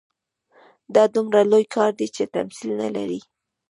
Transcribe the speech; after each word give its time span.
دا 0.95 1.03
دومره 1.15 1.39
لوی 1.51 1.65
کار 1.75 1.91
دی 1.99 2.07
چې 2.15 2.23
تمثیل 2.35 2.71
نه 2.81 2.89
لري. 2.95 3.21